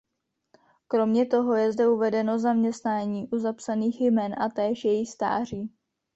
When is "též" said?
4.49-4.85